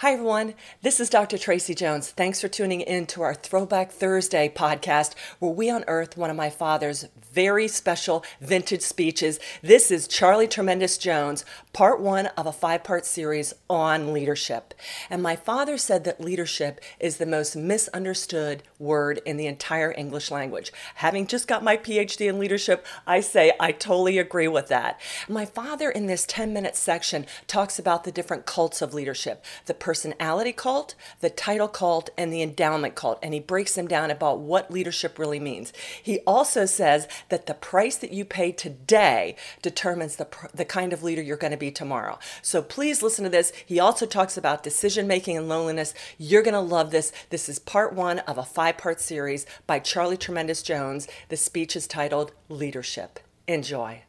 [0.00, 0.52] Hi, everyone.
[0.82, 1.38] This is Dr.
[1.38, 2.10] Tracy Jones.
[2.10, 6.50] Thanks for tuning in to our Throwback Thursday podcast, where we unearth one of my
[6.50, 9.40] father's very special vintage speeches.
[9.62, 14.74] This is Charlie Tremendous Jones, part one of a five part series on leadership.
[15.08, 20.30] And my father said that leadership is the most misunderstood word in the entire English
[20.30, 20.74] language.
[20.96, 25.00] Having just got my PhD in leadership, I say I totally agree with that.
[25.26, 29.85] My father, in this 10 minute section, talks about the different cults of leadership the
[29.86, 33.20] personality cult, the title cult, and the endowment cult.
[33.22, 35.72] And he breaks them down about what leadership really means.
[36.02, 41.04] He also says that the price that you pay today determines the, the kind of
[41.04, 42.18] leader you're going to be tomorrow.
[42.42, 43.52] So please listen to this.
[43.64, 45.94] He also talks about decision making and loneliness.
[46.18, 47.12] You're going to love this.
[47.30, 51.06] This is part one of a five part series by Charlie Tremendous Jones.
[51.28, 53.20] The speech is titled Leadership.
[53.46, 54.02] Enjoy.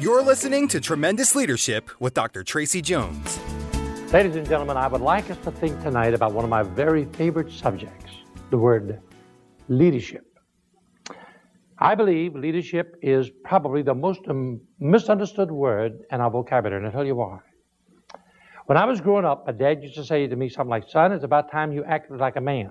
[0.00, 2.44] You're listening to Tremendous Leadership with Dr.
[2.44, 3.36] Tracy Jones.
[4.12, 7.06] Ladies and gentlemen, I would like us to think tonight about one of my very
[7.06, 8.12] favorite subjects
[8.50, 9.00] the word
[9.66, 10.24] leadership.
[11.80, 16.92] I believe leadership is probably the most um, misunderstood word in our vocabulary, and I'll
[16.92, 17.40] tell you why.
[18.66, 21.10] When I was growing up, my dad used to say to me something like, Son,
[21.10, 22.70] it's about time you acted like a man.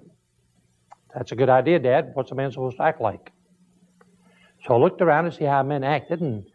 [1.13, 2.11] That's a good idea, Dad.
[2.13, 3.33] What's a man supposed to act like?
[4.65, 6.45] So I looked around to see how men acted, and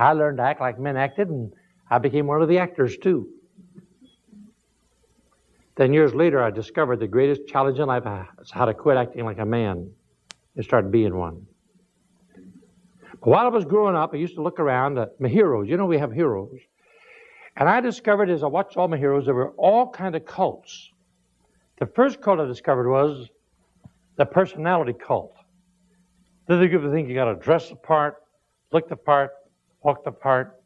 [0.00, 1.52] I learned to act like men acted, and
[1.90, 3.28] I became one of the actors too.
[5.76, 8.04] Then years later, I discovered the greatest challenge in life
[8.40, 9.90] is how to quit acting like a man
[10.56, 11.46] and start being one.
[13.12, 15.68] But while I was growing up, I used to look around at my heroes.
[15.68, 16.58] You know, we have heroes.
[17.56, 20.90] And I discovered as I watched all my heroes, there were all kind of cults.
[21.78, 23.28] The first cult I discovered was
[24.16, 25.34] the personality cult.
[26.48, 28.16] Is a group you got to dress the part,
[28.72, 29.30] look the part,
[29.82, 30.60] walk the part.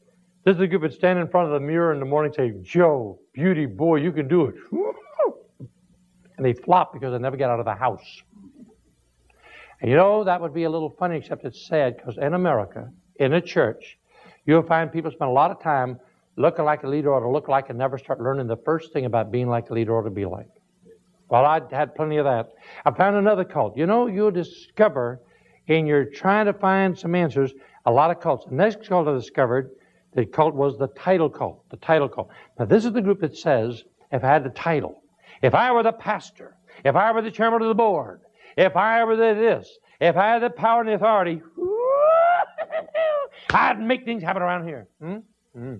[0.44, 2.54] This is a group that stand in front of the mirror in the morning and
[2.54, 4.54] say, Joe, beauty, boy, you can do it.
[6.36, 8.22] And they flop because they never get out of the house.
[9.80, 12.90] And you know, that would be a little funny, except it's sad because in America,
[13.20, 13.98] in a church,
[14.44, 16.00] you'll find people spend a lot of time
[16.36, 19.04] looking like a leader or to look like and never start learning the first thing
[19.04, 20.48] about being like a leader or to be like.
[21.28, 22.50] Well, I had plenty of that.
[22.84, 23.76] I found another cult.
[23.76, 25.20] You know, you'll discover
[25.66, 27.52] in your trying to find some answers
[27.86, 28.46] a lot of cults.
[28.46, 29.70] The next cult I discovered,
[30.14, 31.68] the cult was the title cult.
[31.70, 32.28] The title cult.
[32.58, 35.02] Now, this is the group that says, if I had the title,
[35.42, 38.20] if I were the pastor, if I were the chairman of the board,
[38.56, 41.42] if I were the this, if I had the power and the authority,
[43.50, 44.88] I'd make things happen around here.
[45.00, 45.16] Hmm?
[45.54, 45.76] Hmm.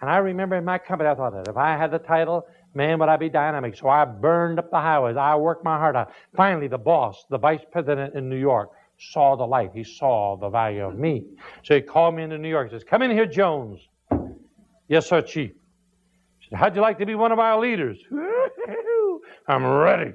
[0.00, 2.98] And I remember in my company, I thought that if I had the title, man,
[3.00, 3.76] would I be dynamic.
[3.76, 5.16] So I burned up the highways.
[5.16, 6.12] I worked my heart out.
[6.36, 9.70] Finally, the boss, the vice president in New York, saw the light.
[9.74, 11.24] He saw the value of me.
[11.62, 12.70] So he called me into New York.
[12.70, 13.80] He says, Come in here, Jones.
[14.88, 15.52] Yes, sir, Chief.
[16.38, 17.98] He said, How'd you like to be one of our leaders?
[19.48, 20.12] I'm ready.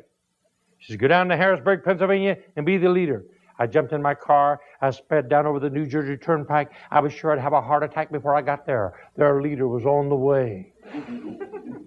[0.79, 3.23] She says, Go down to Harrisburg, Pennsylvania, and be the leader.
[3.59, 4.59] I jumped in my car.
[4.81, 6.71] I sped down over the New Jersey Turnpike.
[6.91, 8.93] I was sure I'd have a heart attack before I got there.
[9.15, 10.73] Their leader was on the way.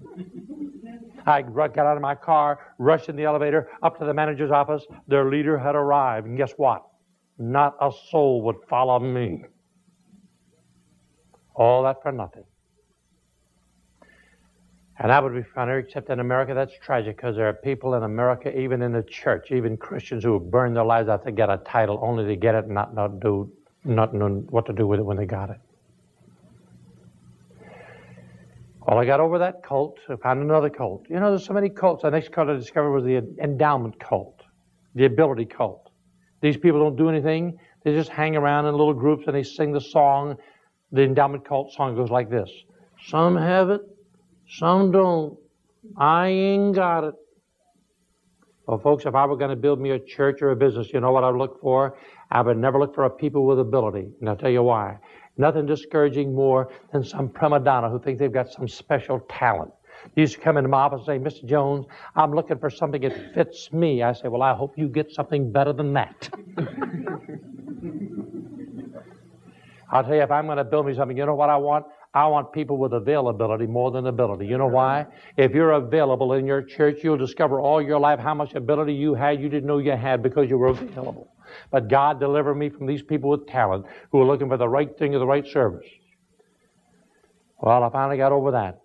[1.26, 4.87] I got out of my car, rushed in the elevator up to the manager's office.
[5.09, 6.26] Their leader had arrived.
[6.26, 6.84] And guess what?
[7.38, 9.44] Not a soul would follow me.
[11.54, 12.44] All that for nothing.
[14.98, 18.03] And that would be funny, except in America, that's tragic because there are people in
[18.03, 21.59] America, even in the church, even Christians who burned their lives out to get a
[21.59, 23.53] title only to get it and not, not, do,
[23.84, 25.59] not know what to do with it when they got it.
[28.86, 29.98] Well, I got over that cult.
[30.08, 31.06] I found another cult.
[31.10, 32.02] You know, there's so many cults.
[32.02, 34.42] The next cult I discovered was the endowment cult,
[34.94, 35.91] the ability cult.
[36.41, 37.58] These people don't do anything.
[37.82, 40.36] They just hang around in little groups and they sing the song.
[40.92, 42.48] The endowment cult song goes like this
[43.08, 43.80] Some have it,
[44.48, 45.36] some don't.
[45.98, 47.14] I ain't got it.
[48.68, 51.00] Well, folks, if I were going to build me a church or a business, you
[51.00, 51.97] know what I'd look for?
[52.30, 54.08] I would never look for a people with ability.
[54.20, 54.98] And I'll tell you why.
[55.38, 59.72] Nothing discouraging more than some prima donna who think they've got some special talent.
[60.15, 61.44] They used to come into my office and say, Mr.
[61.47, 64.03] Jones, I'm looking for something that fits me.
[64.03, 66.28] I say, Well, I hope you get something better than that.
[69.91, 71.86] I'll tell you, if I'm going to build me something, you know what I want?
[72.12, 74.47] I want people with availability more than ability.
[74.47, 75.06] You know why?
[75.36, 79.15] If you're available in your church, you'll discover all your life how much ability you
[79.15, 81.28] had you didn't know you had because you were available.
[81.70, 84.97] But God deliver me from these people with talent who are looking for the right
[84.98, 85.86] thing or the right service.
[87.60, 88.80] Well, I finally got over that.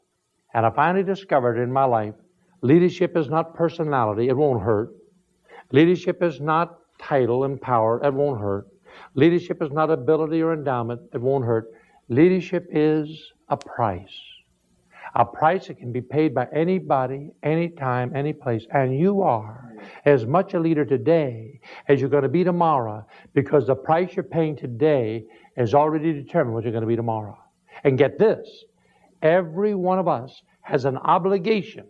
[0.54, 2.16] And I finally discovered in my life
[2.62, 4.90] leadership is not personality, it won't hurt.
[5.72, 8.68] Leadership is not title and power, it won't hurt.
[9.16, 11.02] Leadership is not ability or endowment.
[11.14, 11.72] It won't hurt.
[12.10, 14.20] Leadership is a price.
[15.16, 18.66] A price that can be paid by anybody, anytime, any place.
[18.72, 19.71] And you are
[20.06, 24.24] as much a leader today as you're going to be tomorrow because the price you're
[24.24, 25.24] paying today
[25.58, 27.38] is already determined what you're going to be tomorrow.
[27.84, 28.48] And get this
[29.22, 31.86] every one of us has an obligation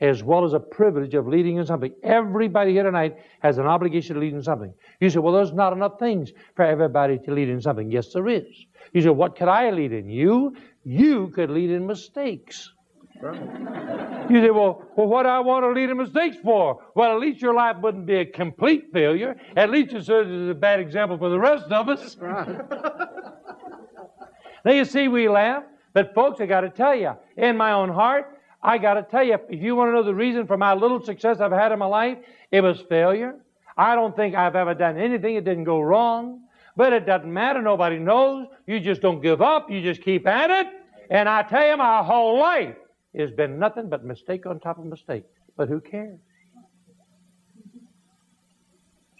[0.00, 1.92] as well as a privilege of leading in something.
[2.04, 4.72] Everybody here tonight has an obligation to lead in something.
[5.00, 7.90] You say, well, there's not enough things for everybody to lead in something.
[7.90, 8.66] Yes, there is.
[8.92, 10.08] You say, what could I lead in?
[10.08, 10.54] You?
[10.84, 12.72] You could lead in mistakes.
[14.28, 16.82] You say, well, well, what do I want to lead in mistakes for?
[16.94, 19.36] Well, at least your life wouldn't be a complete failure.
[19.56, 22.16] At least it serves as a bad example for the rest of us.
[22.16, 22.46] Right.
[24.64, 25.64] now, you see, we laugh,
[25.94, 29.24] but folks, I got to tell you, in my own heart, I got to tell
[29.24, 31.78] you, if you want to know the reason for my little success I've had in
[31.78, 32.18] my life,
[32.50, 33.36] it was failure.
[33.76, 36.42] I don't think I've ever done anything that didn't go wrong.
[36.76, 37.60] But it doesn't matter.
[37.60, 38.46] Nobody knows.
[38.66, 39.68] You just don't give up.
[39.70, 40.72] You just keep at it.
[41.10, 42.76] And I tell you, my whole life
[43.16, 45.24] has been nothing but mistake on top of mistake.
[45.56, 46.18] But who cares?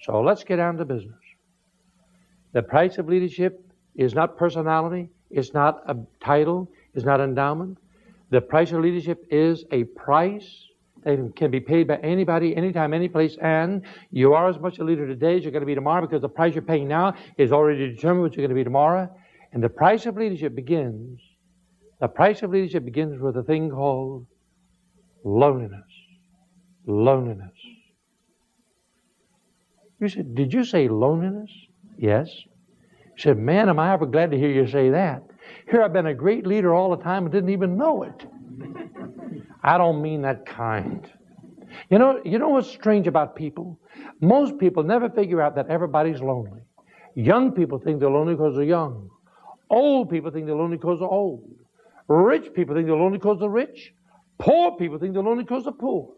[0.02, 1.18] So let's get down to business.
[2.52, 3.64] The price of leadership
[3.94, 7.78] is not personality, it's not a title, it's not endowment.
[8.30, 10.66] The price of leadership is a price
[11.04, 14.84] that can be paid by anybody, anytime, any place, and you are as much a
[14.84, 17.52] leader today as you're going to be tomorrow because the price you're paying now is
[17.52, 19.10] already determined what you're going to be tomorrow.
[19.52, 21.20] And the price of leadership begins,
[22.00, 24.26] the price of leadership begins with a thing called
[25.24, 25.84] loneliness.
[26.86, 27.52] Loneliness.
[30.00, 31.50] You said, Did you say loneliness?
[31.96, 32.28] Yes.
[33.16, 35.22] He said, Man, am I ever glad to hear you say that.
[35.70, 38.26] Here I've been a great leader all the time and didn't even know it.
[39.62, 41.10] I don't mean that kind.
[41.90, 43.78] You know, you know what's strange about people?
[44.20, 46.60] Most people never figure out that everybody's lonely.
[47.14, 49.10] Young people think they're lonely because they're young.
[49.68, 51.57] Old people think they're lonely because they're old.
[52.08, 53.92] Rich people think they're only because they're rich.
[54.38, 56.14] Poor people think they're only because they're poor.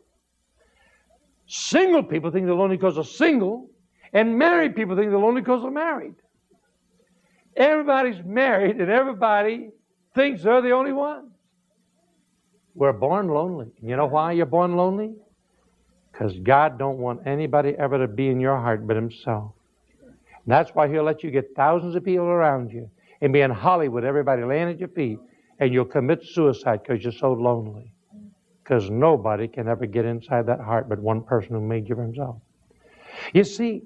[1.46, 3.68] Single people think they're only because they're single.
[4.12, 6.14] And married people think they're only because they're married.
[7.56, 9.70] Everybody's married and everybody
[10.14, 11.30] thinks they're the only ones.
[12.74, 13.66] We're born lonely.
[13.82, 15.14] You know why you're born lonely?
[16.12, 19.52] Because God don't want anybody ever to be in your heart but Himself.
[20.00, 22.90] And that's why He'll let you get thousands of people around you
[23.20, 25.18] and be in Hollywood, everybody laying at your feet,
[25.60, 27.92] and you'll commit suicide because you're so lonely.
[28.62, 32.02] Because nobody can ever get inside that heart but one person who made you for
[32.02, 32.36] Himself.
[33.32, 33.82] You see,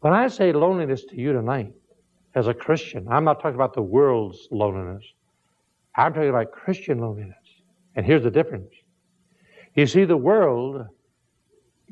[0.00, 1.72] when I say loneliness to you tonight,
[2.34, 3.06] as a Christian.
[3.10, 5.04] I'm not talking about the world's loneliness.
[5.96, 7.36] I'm talking about Christian loneliness.
[7.94, 8.72] And here's the difference.
[9.74, 10.86] You see, the world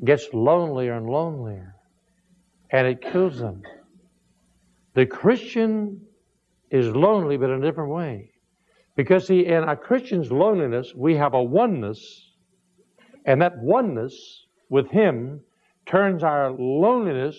[0.03, 1.75] gets lonelier and lonelier,
[2.71, 3.61] and it kills them.
[4.93, 6.01] The Christian
[6.71, 8.30] is lonely, but in a different way.
[8.95, 12.31] Because, see, in a Christian's loneliness, we have a oneness,
[13.25, 15.41] and that oneness with Him
[15.85, 17.37] turns our loneliness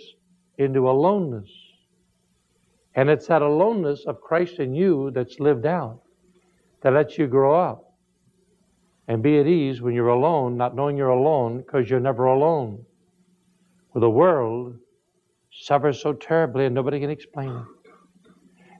[0.58, 1.50] into aloneness.
[2.94, 6.02] And it's that aloneness of Christ in you that's lived out
[6.82, 7.94] that lets you grow up
[9.08, 12.84] and be at ease when you're alone, not knowing you're alone because you're never alone.
[13.92, 14.76] For the world
[15.50, 17.92] suffers so terribly and nobody can explain it.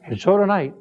[0.05, 0.75] And so tonight,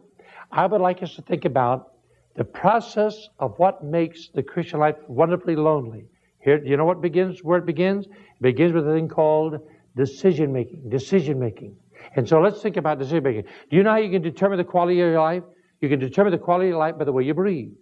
[0.51, 1.93] I would like us to think about
[2.35, 6.05] the process of what makes the Christian life wonderfully lonely.
[6.39, 8.07] Here, you know what begins where it begins?
[8.07, 9.59] It begins with a thing called
[9.95, 10.89] decision making.
[10.89, 11.75] Decision making.
[12.15, 13.43] And so let's think about decision making.
[13.69, 15.43] Do you know how you can determine the quality of your life?
[15.81, 17.73] You can determine the quality of your life by the way you breathe.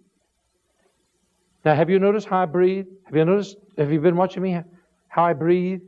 [1.64, 2.86] Now, have you noticed how I breathe?
[3.06, 3.56] Have you noticed?
[3.78, 4.60] Have you been watching me?
[5.08, 5.80] How I breathe?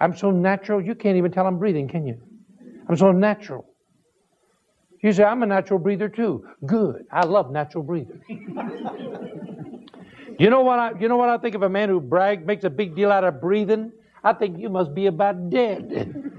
[0.00, 2.20] I'm so natural, you can't even tell I'm breathing, can you?
[2.88, 3.66] I'm so natural.
[5.02, 6.46] You say, I'm a natural breather too.
[6.64, 7.06] Good.
[7.12, 8.22] I love natural breathers.
[10.38, 12.64] you know what I you know what I think of a man who brags, makes
[12.64, 13.92] a big deal out of breathing?
[14.24, 16.32] I think you must be about dead.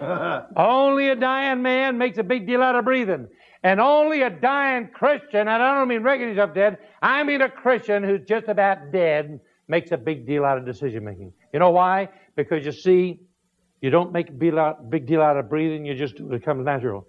[0.56, 3.28] only a dying man makes a big deal out of breathing.
[3.62, 7.48] And only a dying Christian, and I don't mean regular yourself dead, I mean a
[7.48, 11.32] Christian who's just about dead makes a big deal out of decision making.
[11.54, 12.10] You know why?
[12.36, 13.20] Because you see,
[13.80, 17.06] you don't make a big deal out of breathing, you just it comes natural.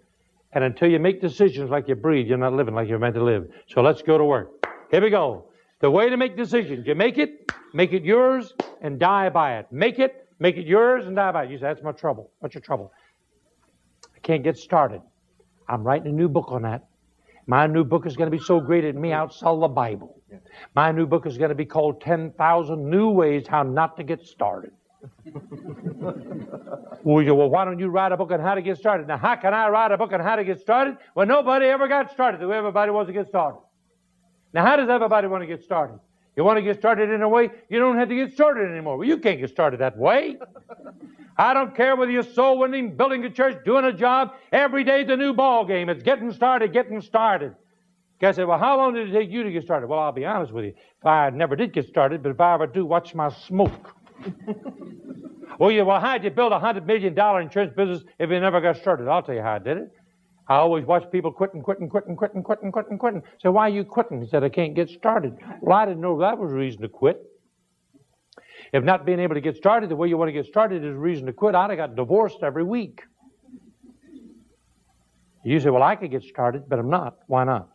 [0.56, 3.24] And until you make decisions like you breathe, you're not living like you're meant to
[3.24, 3.48] live.
[3.68, 4.66] So let's go to work.
[4.90, 5.50] Here we go.
[5.82, 9.68] The way to make decisions, you make it, make it yours, and die by it.
[9.72, 11.52] Make it, Make it yours and die by it.
[11.52, 12.32] You say, that's my trouble.
[12.40, 12.92] What's your trouble?
[14.16, 15.02] I can't get started.
[15.68, 16.86] I'm writing a new book on that.
[17.48, 20.20] My new book is going to be so great it may outsell the Bible.
[20.76, 24.22] My new book is going to be called 10,000 New Ways How Not to Get
[24.24, 24.72] Started.
[27.04, 29.08] Well, why don't you write a book on how to get started?
[29.08, 30.98] Now, how can I write a book on how to get started?
[31.14, 32.42] Well, nobody ever got started.
[32.42, 33.60] The way everybody wants to get started.
[34.54, 36.00] Now, how does everybody want to get started?
[36.36, 38.98] You want to get started in a way you don't have to get started anymore.
[38.98, 40.38] Well, you can't get started that way.
[41.38, 44.34] I don't care whether you're soul winning, building a church, doing a job.
[44.52, 45.90] Every day's a new ball game.
[45.90, 47.56] It's getting started, getting started.
[48.20, 49.88] Guy said, Well, how long did it take you to get started?
[49.88, 50.74] Well, I'll be honest with you.
[51.04, 53.94] I never did get started, but if I ever do, watch my smoke.
[55.60, 58.78] well, you, well, how'd you build a $100 million insurance business if you never got
[58.78, 59.08] started?
[59.08, 59.92] I'll tell you how I did it.
[60.48, 63.22] I always watch people quitting, quitting, quitting, quitting, quitting, quitting, quitting.
[63.40, 64.22] So why are you quitting?
[64.22, 65.38] He said, I can't get started.
[65.62, 67.18] Well, I didn't know that was a reason to quit.
[68.72, 70.92] If not being able to get started the way you want to get started is
[70.92, 73.02] a reason to quit, I'd have got divorced every week.
[75.44, 77.18] You say, well, I could get started, but I'm not.
[77.28, 77.70] Why not?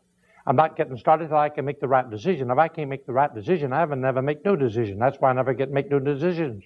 [0.47, 2.51] I'm not getting started until I can make the right decision.
[2.51, 4.99] If I can't make the right decision, I haven't never make no decision.
[4.99, 6.65] That's why I never get make no decisions.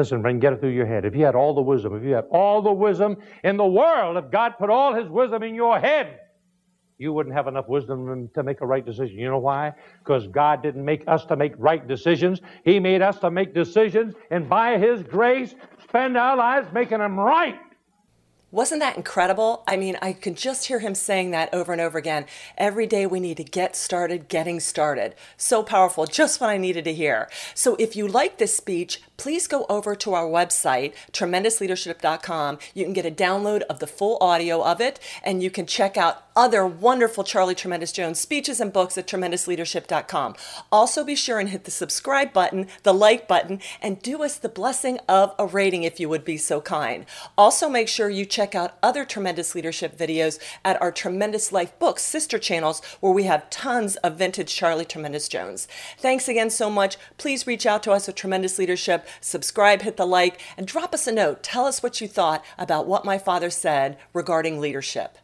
[0.00, 1.04] Listen, friend, get it through your head.
[1.04, 4.16] If you had all the wisdom, if you had all the wisdom in the world,
[4.16, 6.20] if God put all His wisdom in your head,
[6.96, 9.18] you wouldn't have enough wisdom to make a right decision.
[9.18, 9.74] You know why?
[9.98, 12.40] Because God didn't make us to make right decisions.
[12.64, 15.54] He made us to make decisions and by His grace
[15.84, 17.60] spend our lives making them right.
[18.52, 19.62] Wasn't that incredible?
[19.68, 22.26] I mean, I could just hear him saying that over and over again.
[22.58, 25.14] Every day we need to get started, getting started.
[25.36, 27.30] So powerful, just what I needed to hear.
[27.54, 32.58] So if you like this speech, please go over to our website, tremendousleadership.com.
[32.74, 35.96] You can get a download of the full audio of it, and you can check
[35.96, 40.34] out other wonderful Charlie Tremendous Jones speeches and books at tremendousleadership.com.
[40.72, 44.48] Also, be sure and hit the subscribe button, the like button, and do us the
[44.48, 47.04] blessing of a rating if you would be so kind.
[47.36, 52.02] Also, make sure you check out other Tremendous Leadership videos at our Tremendous Life Books
[52.02, 55.68] sister channels where we have tons of vintage Charlie Tremendous Jones.
[55.98, 56.96] Thanks again so much.
[57.18, 61.06] Please reach out to us at Tremendous Leadership, subscribe, hit the like, and drop us
[61.06, 61.42] a note.
[61.42, 65.18] Tell us what you thought about what my father said regarding leadership.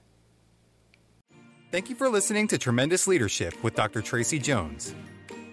[1.72, 4.02] Thank you for listening to Tremendous Leadership with Dr.
[4.02, 4.94] Tracy Jones.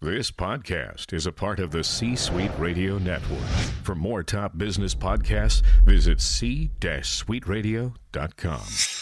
[0.01, 3.39] This podcast is a part of the C Suite Radio Network.
[3.85, 9.00] For more top business podcasts, visit c-suiteradio.com.